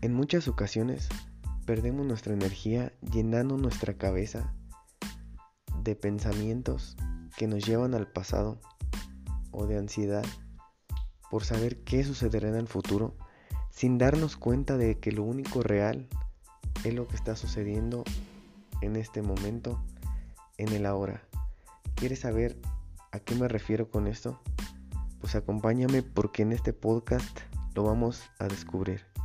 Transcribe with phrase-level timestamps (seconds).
[0.00, 1.08] En muchas ocasiones
[1.66, 4.54] perdemos nuestra energía llenando nuestra cabeza
[5.82, 6.96] de pensamientos
[7.36, 8.60] que nos llevan al pasado
[9.50, 10.24] o de ansiedad
[11.32, 13.16] por saber qué sucederá en el futuro
[13.70, 16.06] sin darnos cuenta de que lo único real
[16.84, 18.04] es lo que está sucediendo
[18.80, 19.82] en este momento,
[20.58, 21.22] en el ahora.
[21.96, 22.56] ¿Quieres saber
[23.10, 24.40] a qué me refiero con esto?
[25.20, 27.40] Pues acompáñame porque en este podcast
[27.74, 29.17] lo vamos a descubrir.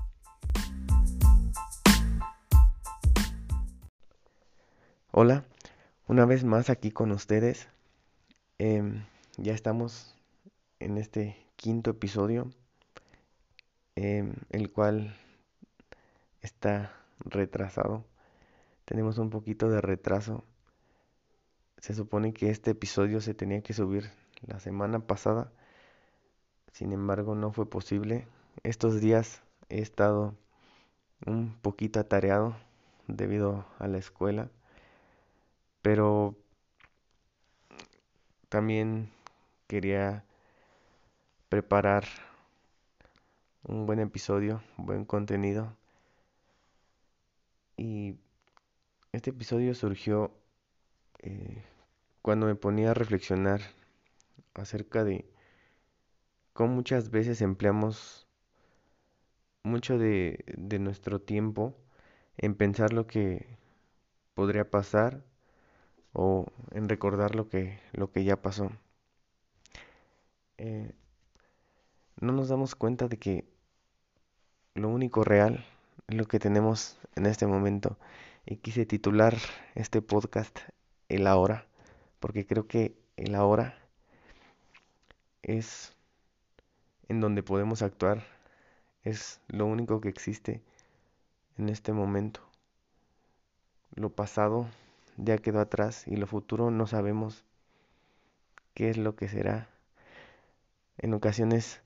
[5.16, 5.44] Hola,
[6.08, 7.68] una vez más aquí con ustedes.
[8.58, 9.06] Em,
[9.38, 10.16] ya estamos
[10.80, 12.50] en este quinto episodio,
[13.94, 15.16] em, el cual
[16.42, 18.04] está retrasado.
[18.86, 20.44] Tenemos un poquito de retraso.
[21.78, 24.10] Se supone que este episodio se tenía que subir
[24.48, 25.52] la semana pasada.
[26.72, 28.26] Sin embargo, no fue posible.
[28.64, 30.34] Estos días he estado
[31.28, 32.56] un poquito atareado
[33.08, 34.50] debido a la escuela
[35.84, 36.36] pero
[38.48, 39.12] también
[39.68, 40.24] quería
[41.50, 42.06] preparar
[43.64, 45.76] un buen episodio, buen contenido.
[47.76, 48.16] Y
[49.12, 50.32] este episodio surgió
[51.20, 51.64] eh,
[52.22, 53.60] cuando me ponía a reflexionar
[54.54, 55.26] acerca de
[56.54, 58.26] cómo muchas veces empleamos
[59.64, 61.76] mucho de, de nuestro tiempo
[62.38, 63.58] en pensar lo que
[64.34, 65.24] podría pasar
[66.14, 68.72] o en recordar lo que, lo que ya pasó.
[70.58, 70.94] Eh,
[72.20, 73.46] no nos damos cuenta de que
[74.76, 75.66] lo único real
[76.08, 77.98] es lo que tenemos en este momento.
[78.46, 79.36] Y quise titular
[79.76, 80.60] este podcast
[81.10, 81.66] El ahora,
[82.20, 83.78] porque creo que el ahora
[85.42, 85.94] es
[87.10, 88.24] en donde podemos actuar,
[89.04, 90.62] es lo único que existe
[91.58, 92.42] en este momento.
[93.96, 94.68] Lo pasado
[95.18, 97.44] ya quedó atrás y lo futuro no sabemos
[98.74, 99.70] qué es lo que será.
[100.98, 101.82] En ocasiones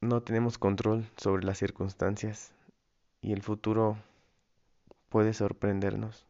[0.00, 2.52] no tenemos control sobre las circunstancias
[3.20, 3.98] y el futuro
[5.08, 6.26] puede sorprendernos.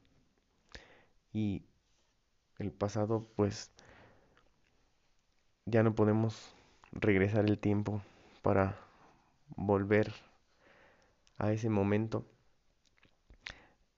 [1.33, 1.63] Y
[2.59, 3.71] el pasado pues
[5.67, 6.55] ya no podemos
[6.93, 8.03] regresar el tiempo
[8.43, 8.77] para
[9.57, 10.13] volver
[11.37, 12.25] a ese momento.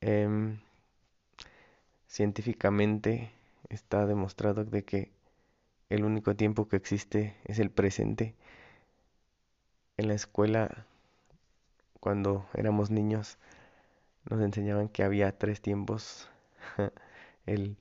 [0.01, 0.59] Eh,
[2.11, 3.31] científicamente
[3.69, 5.13] está demostrado de que
[5.91, 8.35] el único tiempo que existe es el presente.
[9.97, 10.87] En la escuela,
[12.01, 13.39] cuando éramos niños,
[14.29, 16.29] nos enseñaban que había tres tiempos,
[17.47, 17.77] el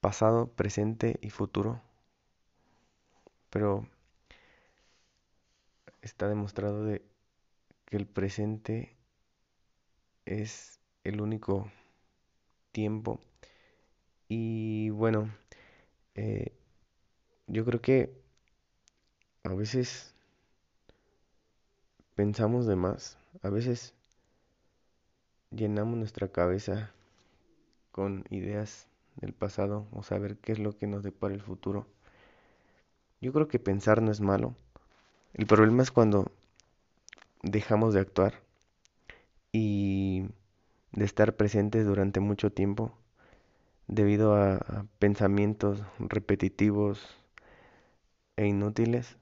[0.00, 1.80] pasado, presente y futuro.
[3.50, 3.86] Pero
[6.02, 7.02] está demostrado de
[7.86, 8.96] que el presente
[10.24, 11.70] es el único
[12.74, 13.20] tiempo
[14.28, 15.30] y bueno,
[16.16, 16.52] eh,
[17.46, 18.12] yo creo que
[19.44, 20.12] a veces
[22.16, 23.94] pensamos de más, a veces
[25.50, 26.90] llenamos nuestra cabeza
[27.92, 31.86] con ideas del pasado o saber qué es lo que nos depara el futuro.
[33.20, 34.56] Yo creo que pensar no es malo.
[35.32, 36.32] El problema es cuando
[37.42, 38.34] dejamos de actuar
[39.52, 40.24] y
[40.94, 42.92] de estar presentes durante mucho tiempo
[43.88, 47.04] debido a, pensamientos repetitivos
[48.36, 49.16] e inútiles.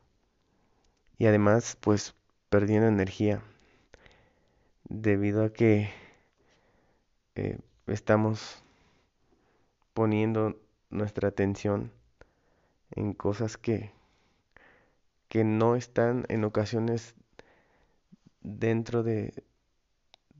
[1.18, 2.14] Y además pues
[2.50, 3.42] perdiendo energía
[4.84, 5.90] debido a que
[7.34, 8.62] eh, estamos
[9.94, 10.58] poniendo
[10.90, 11.92] nuestra atención
[12.90, 13.92] en cosas que,
[15.28, 17.14] que no están en ocasiones
[18.42, 19.32] dentro de,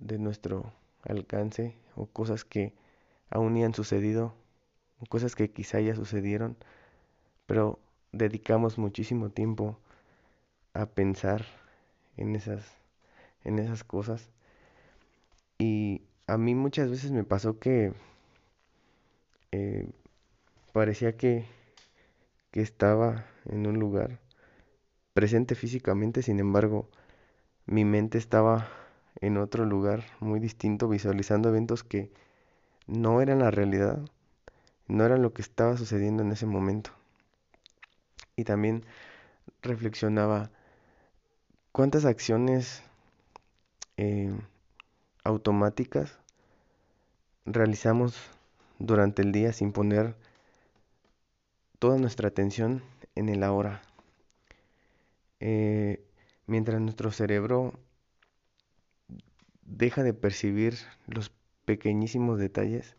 [0.00, 0.72] de nuestro
[1.04, 2.72] alcance o cosas que
[3.30, 4.34] aún ni han sucedido,
[5.08, 6.56] cosas que quizá ya sucedieron,
[7.46, 7.78] pero
[8.12, 9.78] dedicamos muchísimo tiempo
[10.74, 11.44] a pensar
[12.16, 12.64] en esas,
[13.44, 14.28] en esas cosas.
[15.58, 17.92] Y a mí muchas veces me pasó que
[19.52, 19.88] eh,
[20.72, 21.46] parecía que,
[22.50, 24.18] que estaba en un lugar
[25.14, 26.88] presente físicamente, sin embargo,
[27.66, 28.68] mi mente estaba
[29.20, 32.10] en otro lugar muy distinto, visualizando eventos que
[32.86, 34.00] no eran la realidad,
[34.88, 36.90] no eran lo que estaba sucediendo en ese momento.
[38.36, 38.84] Y también
[39.62, 40.50] reflexionaba
[41.70, 42.82] cuántas acciones
[43.96, 44.32] eh,
[45.24, 46.18] automáticas
[47.44, 48.16] realizamos
[48.78, 50.16] durante el día sin poner
[51.78, 52.82] toda nuestra atención
[53.14, 53.82] en el ahora.
[55.40, 56.04] Eh,
[56.46, 57.74] mientras nuestro cerebro
[59.62, 60.76] deja de percibir
[61.06, 61.32] los
[61.64, 62.96] pequeñísimos detalles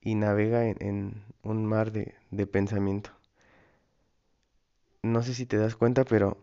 [0.00, 3.10] y navega en, un mar de, de pensamiento.
[5.02, 6.36] No sé si te das cuenta, pero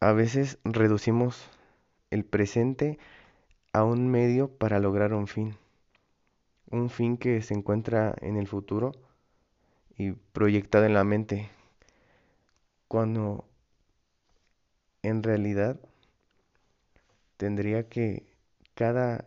[0.00, 1.48] a veces reducimos
[2.10, 2.98] el presente
[3.72, 5.56] a un medio para lograr un fin.
[6.70, 8.92] Un fin que se encuentra en el futuro
[9.96, 11.50] y proyectado en la mente.
[12.88, 13.44] Cuando
[15.02, 15.78] en realidad
[17.36, 18.24] tendría que
[18.74, 19.26] cada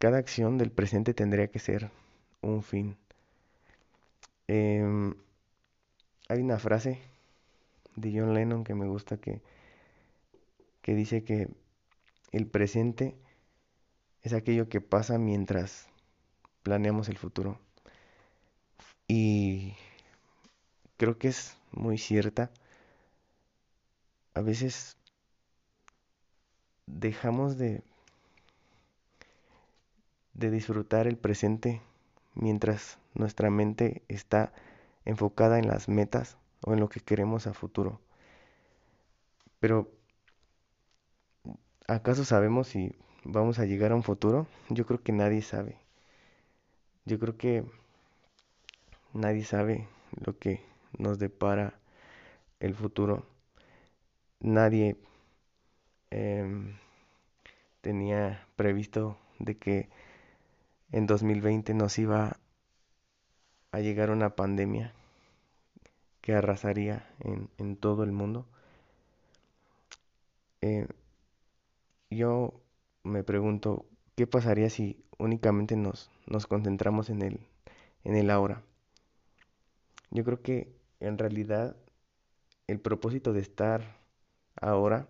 [0.00, 1.90] cada acción del presente tendría que ser
[2.40, 2.96] un fin.
[4.48, 5.14] Em,
[6.28, 6.98] hay una frase
[7.96, 9.42] de John Lennon que me gusta que,
[10.80, 11.48] que dice que
[12.32, 13.14] el presente
[14.22, 15.86] es aquello que pasa mientras
[16.62, 17.60] planeamos el futuro.
[19.06, 19.74] Y
[20.96, 22.50] creo que es muy cierta.
[24.32, 24.96] A veces
[26.98, 27.82] dejamos de,
[30.34, 31.80] de disfrutar el presente
[32.34, 34.52] mientras nuestra mente está
[35.04, 38.00] enfocada en las metas o en lo que queremos a futuro.
[39.60, 39.90] Pero,
[41.86, 42.94] ¿acaso sabemos si
[43.24, 44.46] vamos a llegar a un futuro?
[44.70, 45.76] Yo creo que nadie sabe.
[47.04, 47.64] Yo creo que
[49.12, 49.88] nadie sabe
[50.24, 50.62] lo que
[50.98, 51.74] nos depara
[52.60, 53.26] el futuro.
[54.40, 54.96] Nadie
[56.10, 56.76] em,
[57.80, 59.88] tenía previsto de que
[60.92, 62.38] en 2020 nos iba
[63.72, 64.92] a llegar una pandemia
[66.20, 68.46] que arrasaría en, todo el mundo.
[70.60, 70.86] Eh,
[72.10, 72.60] yo
[73.04, 73.86] me pregunto,
[74.16, 77.22] ¿qué pasaría si únicamente nos, nos concentramos en
[78.04, 78.62] en el ahora?
[80.10, 81.76] Yo creo que en realidad
[82.66, 83.96] el propósito de estar
[84.60, 85.08] ahora,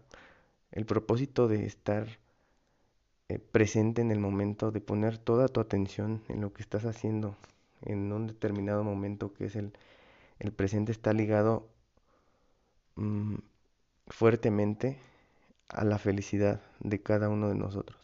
[0.73, 2.09] el propósito de estar
[3.29, 7.37] eh, presente en el momento, de poner toda tu atención en lo que estás haciendo
[7.83, 9.73] en un determinado momento que es el,
[10.41, 11.69] el presente, está ligado
[12.97, 13.37] mm,
[14.09, 14.99] fuertemente
[15.69, 17.99] a la felicidad de cada uno de nosotros.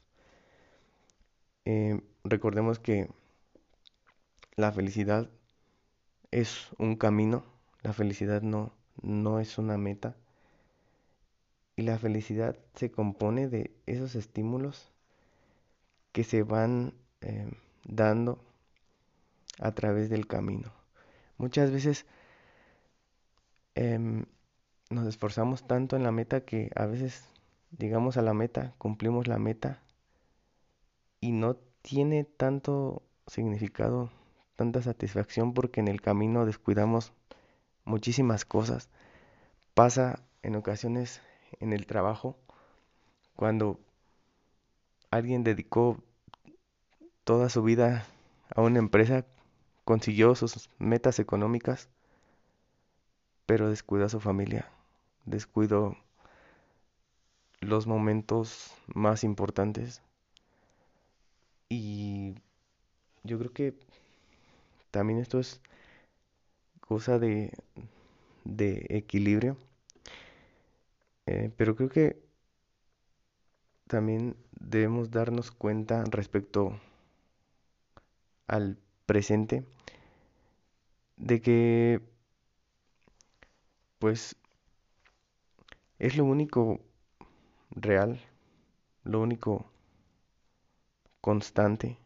[1.66, 3.08] Eh, recordemos que
[4.56, 5.30] la felicidad
[6.30, 7.44] es un camino,
[7.82, 8.72] la felicidad no,
[9.02, 10.16] no es una meta.
[11.76, 14.90] Y la felicidad se compone de esos estímulos
[16.12, 17.50] que se van eh,
[17.84, 18.42] dando
[19.60, 20.72] a través del camino.
[21.36, 22.06] Muchas veces
[23.74, 24.24] em,
[24.88, 27.24] nos esforzamos tanto en la meta que a veces
[27.76, 29.82] llegamos a la meta, cumplimos la meta
[31.20, 34.10] y no tiene tanto significado,
[34.56, 37.12] tanta satisfacción porque en el camino descuidamos
[37.84, 38.88] muchísimas cosas.
[39.74, 41.20] Pasa en ocasiones
[41.60, 42.36] en el trabajo
[43.36, 43.78] cuando
[45.10, 45.98] alguien dedicó
[47.24, 48.06] toda su vida
[48.54, 49.26] a una empresa,
[49.84, 51.88] consiguió sus metas económicas,
[53.46, 54.70] pero descuidó a su familia,
[55.24, 55.96] descuidó
[57.60, 60.02] los momentos más importantes.
[61.68, 62.34] Y
[63.24, 63.74] yo creo que
[64.90, 65.60] también esto es
[66.80, 67.52] cosa de,
[68.44, 69.56] de equilibrio.
[71.26, 72.22] Eh, pero creo que
[73.88, 76.78] también debemos darnos cuenta respecto
[78.48, 79.64] al presente
[81.16, 82.00] de que
[83.98, 84.36] pues
[85.98, 86.80] es lo único
[87.70, 88.20] real,
[89.04, 89.66] lo único
[91.20, 91.98] constante.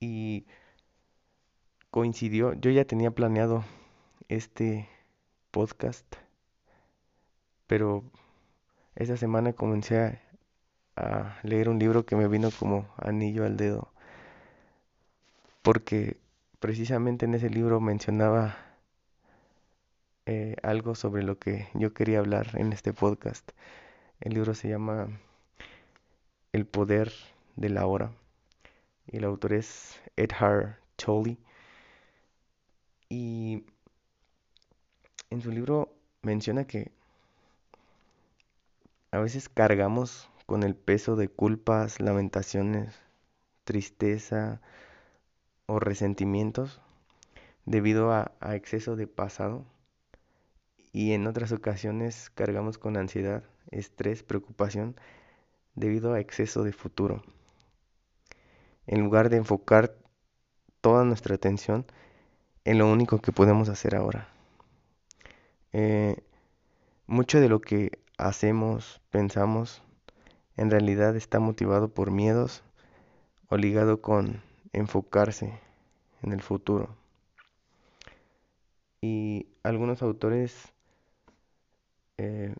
[0.00, 0.44] Y
[1.90, 3.64] coincidió, yo ya tenía planeado
[4.28, 4.88] este
[5.50, 6.06] podcast,
[7.70, 8.02] pero
[8.96, 10.18] esa semana comencé
[10.96, 13.92] a, leer un libro que me vino como anillo al dedo,
[15.62, 16.16] porque
[16.58, 18.56] precisamente en ese libro mencionaba
[20.26, 23.48] eh, algo sobre lo que yo quería hablar en este podcast.
[24.18, 25.06] El libro se llama
[26.52, 27.12] El poder
[27.54, 28.10] de la hora
[29.06, 31.38] y el autor es Edhard Tolle.
[33.08, 33.64] Y
[35.30, 36.90] en su libro menciona que
[39.12, 42.94] a veces cargamos con el peso de culpas, lamentaciones,
[43.64, 44.60] tristeza
[45.66, 46.80] o resentimientos
[47.66, 49.64] debido a, exceso de pasado
[50.92, 54.96] y en otras ocasiones cargamos con ansiedad, estrés, preocupación
[55.74, 57.22] debido a exceso de futuro.
[58.86, 59.94] En lugar de enfocar
[60.80, 61.86] toda nuestra atención
[62.64, 64.28] en lo único que podemos hacer ahora.
[65.72, 66.16] Eh,
[67.06, 69.82] mucho de lo que hacemos, pensamos,
[70.56, 72.62] en realidad está motivado por miedos
[73.48, 75.58] o ligado con enfocarse
[76.22, 76.88] en el futuro.
[79.00, 80.72] Y algunos autores
[82.18, 82.54] eh,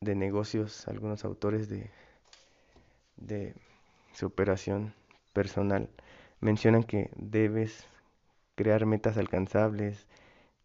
[0.00, 1.90] de negocios, algunos autores de,
[3.16, 3.54] de
[4.12, 4.94] superación
[5.32, 5.90] personal
[6.40, 7.86] mencionan que debes
[8.54, 10.06] crear metas alcanzables,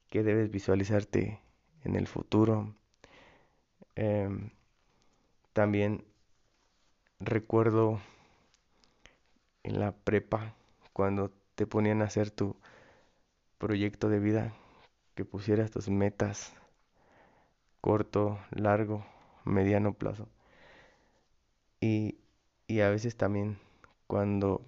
[0.09, 1.41] que debes visualizarte
[1.83, 2.73] en el futuro.
[3.95, 4.49] Em,
[5.53, 6.03] también
[7.21, 7.99] recuerdo
[9.63, 10.53] en la prepa
[10.93, 12.55] cuando te ponían a hacer tu
[13.57, 14.53] proyecto de vida,
[15.15, 16.53] que pusieras tus metas
[17.81, 19.05] corto, largo,
[19.43, 20.27] mediano plazo.
[21.81, 22.17] Y,
[22.67, 23.57] y a veces también
[24.07, 24.61] cuando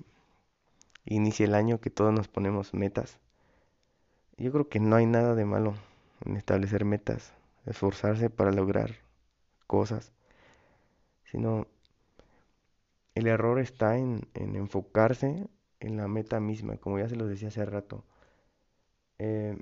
[1.06, 3.20] inicia el año que todos nos ponemos metas.
[4.38, 5.76] Yo creo que no hay nada de malo
[6.26, 7.34] en establecer metas,
[7.66, 9.03] esforzarse para lograr
[9.74, 10.14] cosas,
[11.24, 11.66] sino
[13.16, 15.48] el error está en, enfocarse
[15.80, 18.04] en la meta misma, como ya se los decía hace rato.
[19.18, 19.58] Eh,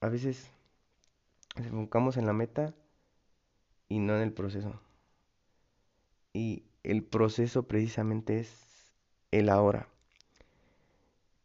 [0.00, 0.50] a veces
[1.56, 2.74] nos enfocamos en la meta
[3.88, 4.80] y no en el proceso.
[6.32, 8.50] Y el proceso precisamente es
[9.30, 9.86] el ahora.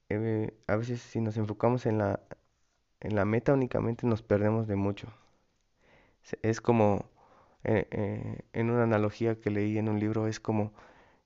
[0.09, 2.19] Eh, a veces si nos enfocamos en la,
[2.99, 5.13] en la meta únicamente nos perdemos de mucho.
[6.41, 7.12] Es como,
[7.63, 10.73] eh, eh, en una analogía que leí en un libro, es como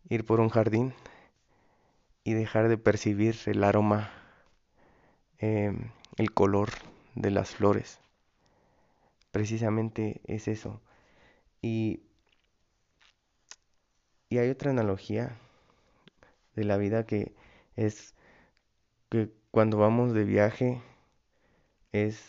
[0.09, 0.93] ir por un jardín
[2.23, 4.11] y dejar de percibir el aroma,
[5.39, 6.69] em, el color
[7.15, 7.99] de las flores.
[9.31, 10.81] Precisamente es eso.
[11.61, 12.01] Y,
[14.29, 15.37] y hay otra analogía
[16.55, 17.33] de la vida que
[17.75, 18.13] es
[19.09, 20.81] que cuando vamos de viaje
[21.91, 22.19] es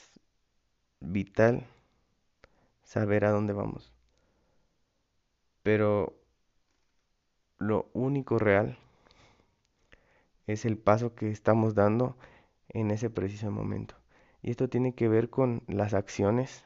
[1.01, 1.67] vital
[2.83, 3.93] saber a dónde vamos.
[5.69, 6.17] Pero
[7.59, 8.79] lo único real
[10.47, 12.17] es el paso que estamos dando
[12.71, 13.95] en ese preciso momento.
[14.41, 16.65] Y esto tiene que ver con las acciones,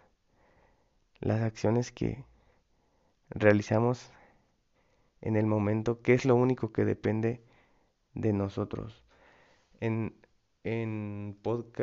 [1.18, 2.24] las acciones que
[3.28, 4.12] realizamos
[5.20, 7.42] en el momento, que es lo único que depende
[8.14, 9.02] de nosotros.
[9.80, 10.14] En,
[10.62, 11.36] en,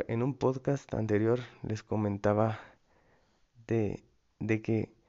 [0.08, 2.58] un podcast anterior les comentaba
[3.66, 4.02] de,
[4.38, 4.99] de que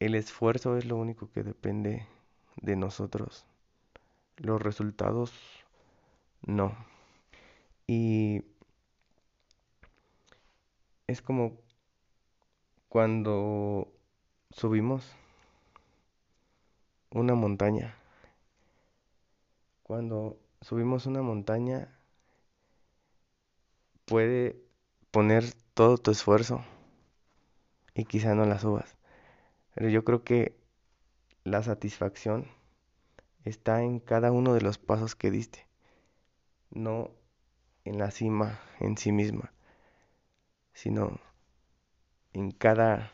[0.00, 2.06] el esfuerzo es lo único que depende
[2.56, 3.46] de nosotros.
[4.36, 5.32] Los resultados
[6.42, 6.76] no.
[7.86, 8.42] Y
[11.06, 11.58] es como
[12.88, 13.92] cuando
[14.50, 15.14] subimos
[17.10, 17.96] una montaña.
[19.82, 21.96] Cuando subimos una montaña,
[24.04, 24.60] puede
[25.10, 26.64] poner todo tu esfuerzo
[27.94, 28.95] y quizá no la subas.
[29.76, 30.56] Pero yo creo que
[31.44, 32.48] la satisfacción
[33.44, 35.66] está en cada uno de los pasos que diste,
[36.70, 37.10] no
[37.84, 39.52] en la cima en sí misma,
[40.72, 41.20] sino
[42.32, 43.12] en cada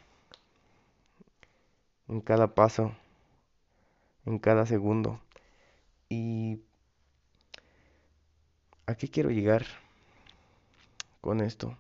[2.07, 2.95] en cada paso,
[4.25, 5.21] en cada segundo.
[6.09, 6.61] Y
[8.87, 9.67] ¿A qué quiero llegar
[11.21, 11.77] con esto?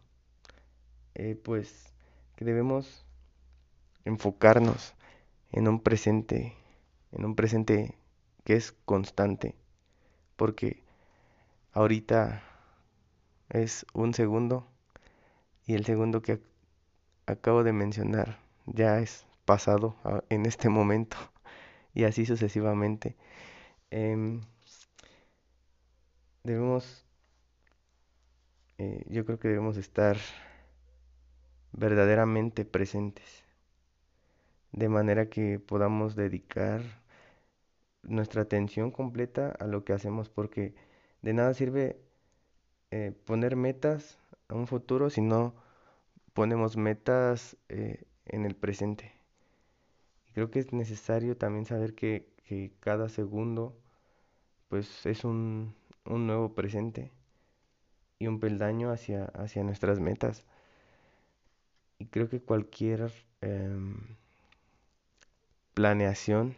[1.14, 1.92] Eh, pues
[2.34, 3.04] que debemos
[4.04, 4.94] enfocarnos
[5.52, 6.54] en un presente,
[7.12, 7.97] en un presente
[8.44, 9.54] que es constante,
[10.37, 10.82] porque
[11.73, 12.42] ahorita
[13.50, 14.66] es un segundo
[15.66, 16.40] y el segundo que
[17.26, 19.97] acabo de mencionar ya es pasado
[20.28, 21.16] en este momento
[21.94, 23.16] y así sucesivamente.
[23.90, 24.40] Em,
[26.44, 27.04] debemos,
[28.78, 30.16] eh, yo creo que debemos estar
[31.73, 33.41] verdaderamente presentes,
[34.72, 36.82] de manera que podamos dedicar
[38.02, 40.74] nuestra atención completa a lo que hacemos, porque
[41.22, 41.98] de nada sirve
[42.90, 45.54] eh, poner metas a un futuro si no
[46.34, 49.12] ponemos metas eh, en el presente.
[50.28, 52.30] Y creo que es necesario también saber que,
[52.80, 53.74] cada segundo
[54.68, 55.74] pues es un,
[56.04, 57.10] un nuevo presente
[58.18, 60.44] y un peldaño hacia, hacia nuestras metas.
[61.98, 63.10] Y creo que cualquier
[63.40, 64.16] em,
[65.74, 66.56] planeación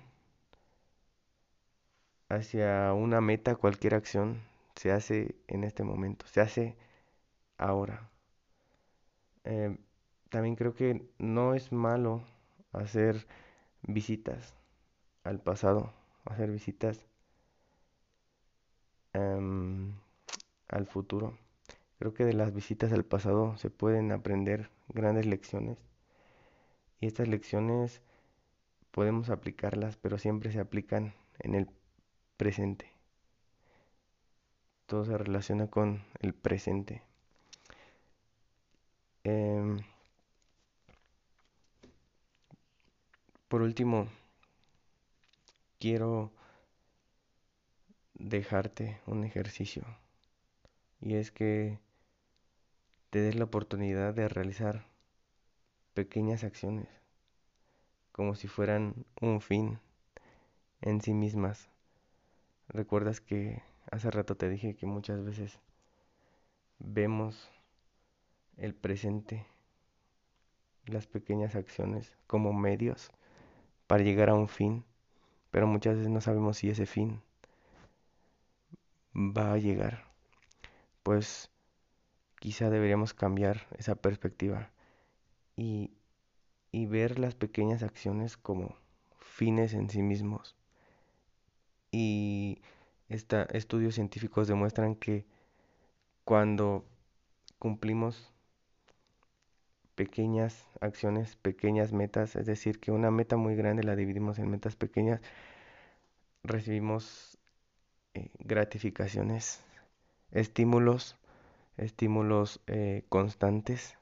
[2.28, 4.40] hacia una meta, cualquier acción,
[4.76, 6.76] se hace en este momento, se hace
[7.58, 8.10] ahora.
[9.44, 9.78] Em,
[10.30, 12.22] también creo que no es malo
[12.72, 13.26] hacer
[13.82, 14.54] visitas
[15.24, 15.92] al pasado,
[16.24, 17.06] hacer visitas
[19.14, 19.94] Em,
[20.68, 21.38] al futuro.
[21.98, 25.78] Creo que de las visitas al pasado se pueden aprender grandes lecciones
[27.00, 28.02] y estas lecciones
[28.94, 31.68] podemos aplicarlas, pero siempre se aplican en el
[32.36, 32.92] presente.
[34.86, 37.02] Todo se relaciona con el presente.
[39.24, 39.80] Em,
[43.48, 44.06] por último,
[45.80, 46.30] quiero
[48.14, 49.82] dejarte un ejercicio.
[51.00, 51.80] Y es que
[53.10, 54.86] te des la oportunidad de realizar
[55.94, 56.88] pequeñas acciones,
[58.14, 59.80] como si fueran un fin
[60.82, 61.68] en sí mismas.
[62.68, 65.58] Recuerdas que hace rato te dije que muchas veces
[66.78, 67.50] vemos
[68.56, 69.44] el presente,
[70.86, 73.10] las pequeñas acciones como medios
[73.88, 74.84] para llegar a un fin,
[75.50, 77.20] pero muchas veces no sabemos si ese fin
[79.12, 80.04] va a llegar.
[81.02, 81.50] Pues
[82.38, 84.70] quizá deberíamos cambiar esa perspectiva
[85.56, 85.90] y,
[86.74, 88.74] y ver las pequeñas acciones como
[89.20, 90.56] fines en sí mismos.
[91.92, 92.58] Y
[93.08, 95.24] estudios científicos demuestran que
[96.24, 96.84] cuando
[97.60, 98.32] cumplimos
[99.94, 104.74] pequeñas acciones, pequeñas metas, es decir, que una meta muy grande la dividimos en metas
[104.74, 105.20] pequeñas,
[106.42, 107.38] recibimos
[108.14, 109.62] eh, gratificaciones,
[110.32, 111.16] estímulos,
[111.76, 113.96] estímulos eh, constantes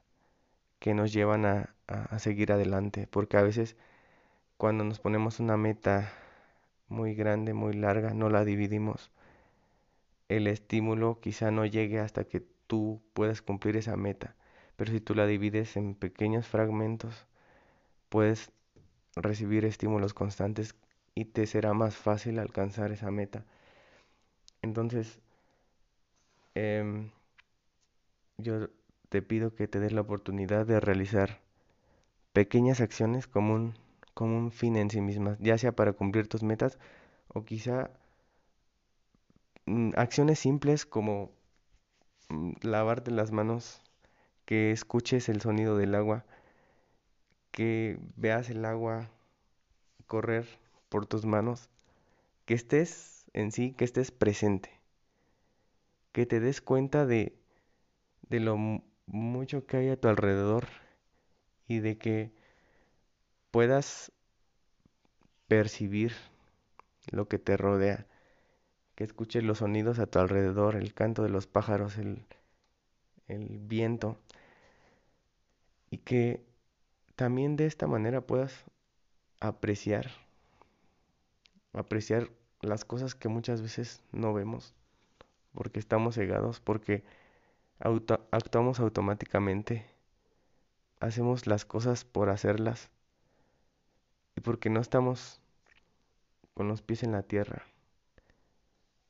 [0.79, 3.75] que nos llevan a, a seguir adelante, porque a veces
[4.57, 6.13] cuando nos ponemos una meta
[6.89, 9.11] muy grande, muy larga, no la dividimos.
[10.27, 14.35] El estímulo quizá no llegue hasta que tú puedas cumplir esa meta,
[14.75, 17.25] pero si tú la divides en pequeños fragmentos,
[18.09, 18.51] puedes
[19.15, 20.75] recibir estímulos constantes
[21.15, 23.45] y te será más fácil alcanzar esa meta.
[24.63, 25.19] Entonces,
[26.55, 27.11] em,
[28.37, 28.69] yo
[29.09, 31.42] te pido que te des la oportunidad de realizar
[32.33, 33.75] pequeñas acciones como un,
[34.13, 36.79] como un fin en sí mismas, ya sea para cumplir tus metas
[37.29, 37.91] o quizá
[39.65, 41.31] mm, acciones simples como
[42.29, 43.81] mm, lavarte las manos,
[44.45, 46.25] que escuches el sonido del agua,
[47.51, 49.09] que veas el agua
[50.07, 50.47] correr
[50.89, 51.69] por tus manos,
[52.45, 54.71] que estés en sí, que estés presente,
[56.11, 57.35] que te des cuenta de,
[58.29, 58.57] de lo
[59.07, 60.67] mucho que hay a tu alrededor
[61.67, 62.31] y de que
[63.51, 64.11] puedas
[65.47, 66.13] percibir
[67.11, 68.07] lo que te rodea,
[68.95, 72.25] que escuches los sonidos a tu alrededor, el canto de los pájaros, el,
[73.27, 74.17] el viento,
[75.89, 76.43] y que
[77.15, 78.65] también de esta manera puedas
[79.39, 80.09] apreciar,
[81.73, 82.29] apreciar
[82.61, 84.73] las cosas que muchas veces no vemos,
[85.53, 87.03] porque estamos cegados, porque
[88.31, 89.85] actuamos automáticamente,
[91.03, 92.89] hacemos las cosas por hacerlas,
[94.35, 95.41] y porque no estamos
[96.53, 97.63] con los pies en la tierra,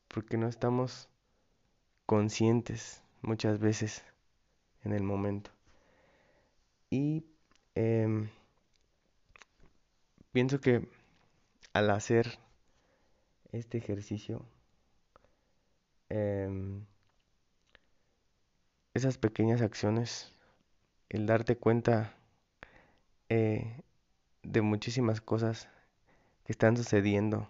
[0.07, 1.07] porque no estamos
[2.07, 4.03] conscientes muchas veces
[4.83, 5.51] en el momento.
[6.89, 7.25] Y
[7.75, 8.29] em,
[10.31, 10.89] pienso que
[11.73, 12.39] al hacer
[13.51, 14.43] este ejercicio,
[16.09, 16.85] em,
[18.95, 20.32] esas pequeñas acciones,
[21.13, 22.15] el darte cuenta
[23.29, 23.83] eh,
[24.41, 25.69] de muchísimas cosas
[26.43, 27.47] que están sucediendo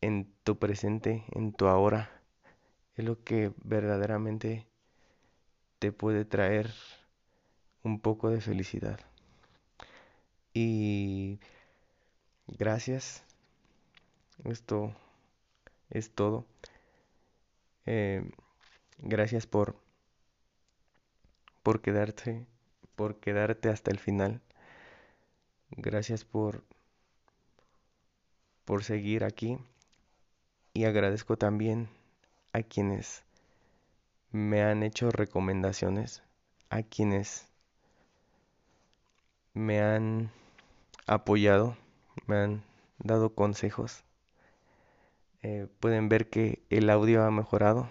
[0.00, 2.10] en tu presente, en tu ahora,
[2.96, 4.66] es lo que verdaderamente
[5.78, 6.72] te puede traer
[7.84, 8.98] un poco de felicidad.
[10.52, 11.38] Y
[12.48, 13.22] gracias.
[14.42, 14.92] Esto
[15.88, 16.46] es todo.
[17.86, 18.28] Eh,
[18.98, 19.83] gracias por
[21.64, 22.46] por quedarte
[22.94, 24.40] por quedarte hasta el final.
[25.70, 26.62] Gracias por
[28.64, 29.58] por seguir aquí
[30.72, 31.88] y agradezco también
[32.52, 33.24] a quienes
[34.30, 36.22] me han hecho recomendaciones,
[36.70, 37.46] a quienes
[39.54, 40.30] me han
[41.06, 41.76] apoyado,
[42.26, 42.64] me han
[42.98, 44.04] dado consejos.
[45.42, 47.90] Eh, pueden ver que el audio ha mejorado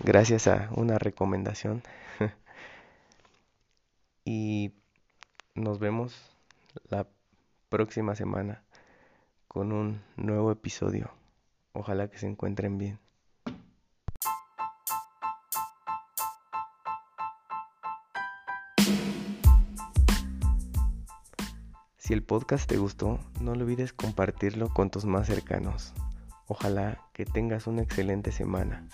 [0.00, 1.82] gracias a una recomendación.
[4.30, 4.74] Y
[5.54, 6.14] nos vemos
[6.90, 7.06] la
[7.70, 8.62] próxima semana
[9.48, 11.10] con un nuevo episodio.
[11.72, 12.98] Ojalá que se encuentren bien.
[21.96, 25.94] Si el podcast te gustó, no olvides compartirlo con tus más cercanos.
[26.48, 28.86] Ojalá que tengas una excelente semana.